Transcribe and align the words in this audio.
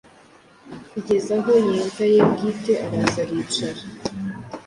Kugeza 0.91 1.31
aho 1.39 1.51
yimva 1.65 2.05
ye 2.13 2.21
bwite 2.31 2.73
araza, 2.85 3.19
aricara, 3.25 3.81